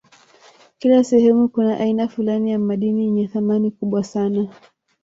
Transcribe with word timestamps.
Kila 0.79 1.03
sehemu 1.03 1.49
kuna 1.49 1.79
aina 1.79 2.07
fulani 2.07 2.51
ya 2.51 2.59
madini 2.59 3.01
yenye 3.03 3.27
thamani 3.27 3.71
kubwa 3.71 4.03
sana 4.03 4.49